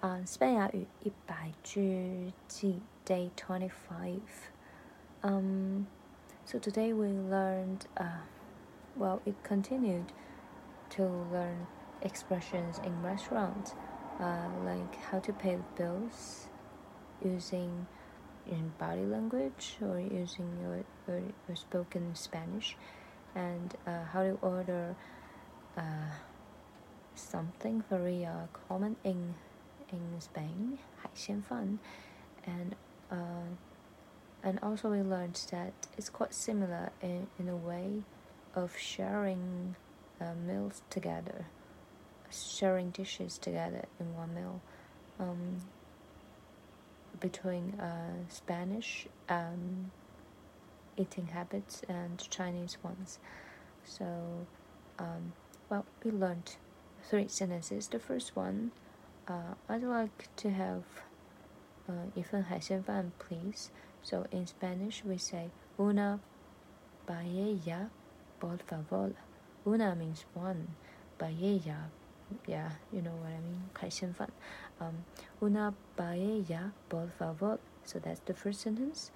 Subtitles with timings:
[0.00, 4.20] 啊，西班牙语一百句记 Day Twenty Five.
[5.22, 5.86] Um,
[6.44, 7.86] so today we learned.
[7.96, 8.20] Uh,
[8.96, 10.12] well, it continued
[10.90, 11.66] to learn
[12.02, 13.74] expressions in restaurants,
[14.20, 16.48] uh, like how to pay the bills
[17.24, 17.86] using
[18.46, 22.76] in body language or using your, your, your spoken Spanish,
[23.34, 24.94] and uh, how to order
[25.78, 26.12] uh,
[27.14, 29.34] something very uh, common in
[29.91, 30.79] in Spain,
[32.45, 32.75] and
[33.11, 33.49] uh,
[34.43, 38.03] and also we learned that it's quite similar in, in a way
[38.55, 39.75] of sharing
[40.21, 41.45] uh, meals together,
[42.31, 44.61] sharing dishes together in one meal
[45.19, 45.57] um,
[47.19, 49.91] between uh, Spanish um,
[50.97, 53.19] eating habits and Chinese ones.
[53.83, 54.05] So,
[54.99, 55.33] um,
[55.69, 56.55] well, we learned
[57.03, 57.87] three sentences.
[57.87, 58.71] The first one
[59.28, 60.82] uh, I'd like to have
[61.88, 63.70] uh, 一份海鲜饭, please.
[64.02, 66.20] So in Spanish, we say una
[67.06, 67.88] paella,
[68.38, 69.12] por favor.
[69.66, 70.68] Una means one,
[71.18, 71.88] paella,
[72.46, 74.28] yeah, you know what I mean, 海鲜饭.
[74.80, 75.04] Um,
[75.40, 77.58] una paella, por favor.
[77.84, 79.10] So that's the first sentence.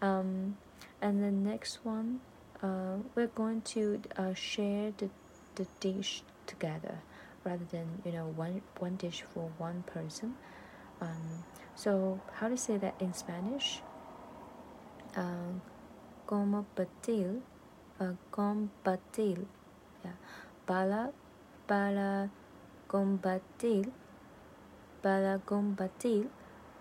[0.00, 0.56] Um,
[1.00, 2.20] and the next one,
[2.62, 5.08] uh, we're going to uh, share the,
[5.56, 7.02] the dish together
[7.45, 10.35] rather than you know one one dish for one person.
[10.99, 11.43] Um,
[11.75, 13.81] so how to say that in Spanish?
[15.15, 15.61] Uh,
[16.27, 17.41] compartir,
[17.99, 18.13] uh,
[20.03, 20.17] yeah,
[20.65, 21.13] para
[21.67, 22.29] para
[22.87, 23.91] compartir,
[25.01, 26.27] para compartir,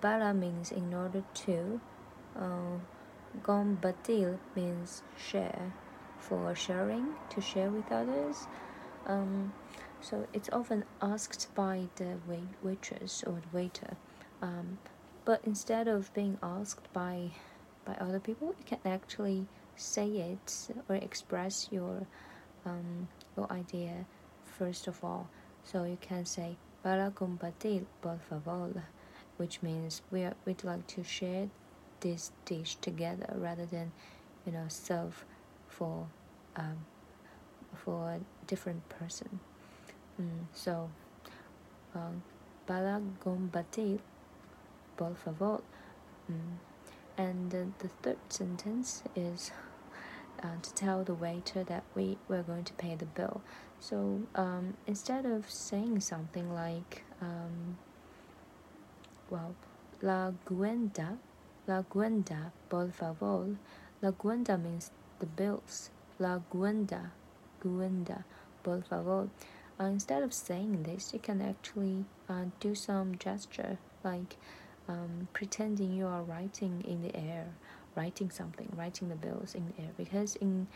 [0.00, 1.80] para means in order to,
[2.36, 2.78] uh,
[3.42, 5.72] compartir means share,
[6.18, 8.46] for sharing to share with others.
[9.06, 9.52] Um,
[10.04, 13.96] so it's often asked by the wait waitress or the waiter.
[14.42, 14.78] Um,
[15.24, 17.30] but instead of being asked by
[17.86, 22.06] by other people, you can actually say it or express your
[22.66, 24.04] um, your idea
[24.44, 25.28] first of all.
[25.64, 28.84] So you can say para compartir por favor,
[29.38, 31.48] which means we are, we'd like to share
[32.00, 33.92] this dish together rather than
[34.44, 35.24] you know serve
[35.66, 36.06] for
[36.56, 36.84] um,
[37.74, 39.40] for a different person.
[40.20, 40.90] Mm, so,
[41.94, 42.22] um,
[42.66, 43.00] para
[44.96, 45.60] por favor.
[46.30, 46.58] Mm.
[47.16, 49.50] And uh, the third sentence is
[50.42, 53.40] uh, to tell the waiter that we we're going to pay the bill.
[53.80, 57.78] So um, instead of saying something like, um,
[59.30, 59.54] well,
[60.02, 61.18] la cuenta,
[61.66, 63.56] la cuenta, por favor.
[64.02, 65.90] La cuenta means the bills.
[66.18, 67.12] La cuenta,
[67.62, 68.24] cuenta,
[68.62, 69.28] por favor.
[69.80, 74.36] Uh, instead of saying this, you can actually uh, do some gesture like
[74.88, 77.46] um, pretending you are writing in the air,
[77.96, 79.90] writing something, writing the bills in the air.
[79.96, 80.68] Because in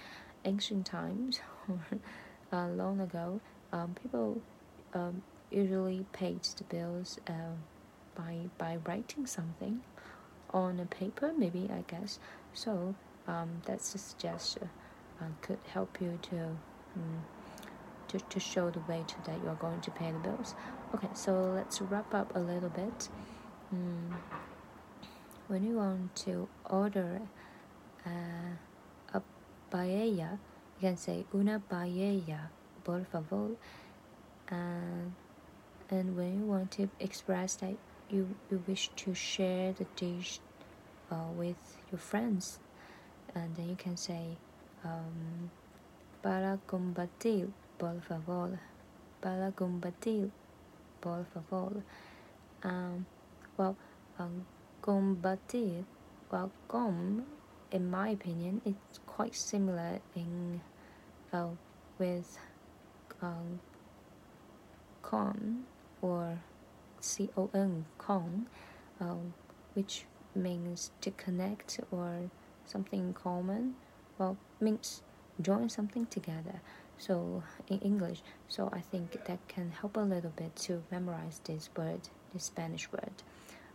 [0.44, 1.40] ancient times,
[2.52, 3.40] uh, long ago,
[3.72, 4.40] um, people
[4.94, 7.54] um, usually paid the bills uh,
[8.16, 9.80] by by writing something
[10.50, 12.18] on a paper, maybe I guess.
[12.52, 12.94] So
[13.28, 14.70] um, that's a gesture
[15.20, 16.56] uh, could help you to.
[16.96, 17.22] Um,
[18.08, 20.54] to, to show the way to that you're going to pay the bills.
[20.94, 23.08] Okay, so let's wrap up a little bit.
[23.74, 24.16] Mm.
[25.48, 27.20] When you want to order
[28.06, 29.22] uh, a
[29.70, 30.38] paella,
[30.76, 32.48] you can say una paella,
[32.84, 33.50] por favor.
[34.50, 35.08] Uh,
[35.90, 37.76] and when you want to express that
[38.10, 40.40] you, you wish to share the dish
[41.10, 41.56] uh, with
[41.90, 42.58] your friends,
[43.34, 44.36] and then you can say
[44.84, 45.50] um,
[46.22, 47.48] para compartir
[47.78, 48.58] por favor,
[49.20, 50.30] para compartir,
[51.00, 51.82] por favor.
[52.64, 53.06] Um,
[53.56, 53.76] well,
[54.18, 54.44] um,
[54.82, 55.84] compartir,
[56.30, 57.24] well, com,
[57.70, 60.60] in my opinion, it's quite similar in
[61.32, 61.56] well,
[61.98, 62.38] with
[63.22, 63.60] um,
[65.02, 65.64] con
[66.02, 66.38] or
[67.00, 68.46] con, con,
[69.00, 69.34] um,
[69.74, 70.04] which
[70.34, 72.30] means to connect or
[72.66, 73.76] something common.
[74.18, 75.02] Well, means
[75.40, 76.60] join something together
[76.98, 78.22] so in English.
[78.48, 82.00] So I think that can help a little bit to memorize this word,
[82.32, 83.22] this Spanish word.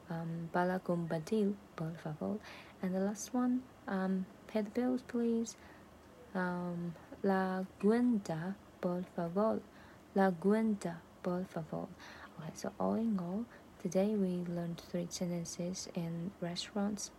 [0.10, 2.38] Um, Bala por favor.
[2.82, 5.56] And the last one, um, pay the bills, please.
[6.36, 6.94] Um,
[7.24, 9.62] la cuenta, por favor.
[10.16, 11.88] La cuenta, por favor.
[12.40, 13.46] Okay, so all in all,
[13.82, 17.12] today we learned three sentences in restaurants,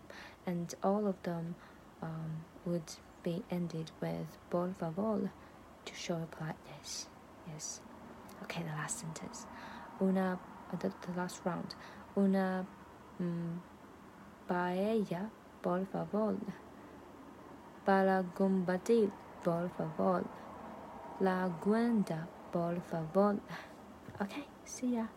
[0.46, 1.54] and all of them
[2.02, 2.92] um, would
[3.22, 5.30] be ended with por favor
[5.84, 7.06] to show politeness.
[7.52, 7.80] Yes.
[8.42, 9.46] Okay, the last sentence.
[10.00, 10.38] Una
[10.78, 11.74] the, the last round.
[12.16, 12.66] Una
[13.20, 13.58] mm,
[14.48, 15.30] paella,
[15.62, 16.36] por favor.
[17.84, 19.10] Para compartir,
[19.42, 20.24] por favor.
[21.20, 23.38] La cuenta, por favor.
[24.20, 25.08] Okay, see ya.